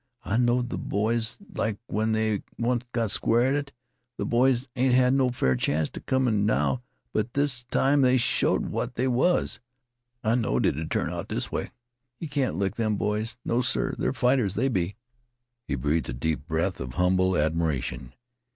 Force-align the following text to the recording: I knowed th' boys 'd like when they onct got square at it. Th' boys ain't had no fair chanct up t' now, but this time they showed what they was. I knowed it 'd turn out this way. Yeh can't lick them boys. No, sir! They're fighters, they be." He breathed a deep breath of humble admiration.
I 0.23 0.35
knowed 0.37 0.71
th' 0.71 0.79
boys 0.79 1.37
'd 1.37 1.55
like 1.59 1.77
when 1.85 2.13
they 2.13 2.41
onct 2.59 2.91
got 2.91 3.11
square 3.11 3.49
at 3.49 3.53
it. 3.53 3.71
Th' 4.19 4.27
boys 4.27 4.67
ain't 4.75 4.95
had 4.95 5.13
no 5.13 5.29
fair 5.29 5.55
chanct 5.55 5.95
up 5.95 6.05
t' 6.07 6.31
now, 6.31 6.81
but 7.13 7.35
this 7.35 7.65
time 7.65 8.01
they 8.01 8.17
showed 8.17 8.65
what 8.69 8.95
they 8.95 9.07
was. 9.07 9.59
I 10.23 10.33
knowed 10.33 10.65
it 10.65 10.71
'd 10.71 10.89
turn 10.89 11.11
out 11.13 11.29
this 11.29 11.51
way. 11.51 11.69
Yeh 12.19 12.27
can't 12.29 12.55
lick 12.55 12.77
them 12.77 12.95
boys. 12.95 13.35
No, 13.45 13.61
sir! 13.61 13.93
They're 13.95 14.11
fighters, 14.11 14.55
they 14.55 14.69
be." 14.69 14.95
He 15.67 15.75
breathed 15.75 16.09
a 16.09 16.13
deep 16.13 16.47
breath 16.47 16.79
of 16.81 16.93
humble 16.95 17.37
admiration. 17.37 18.15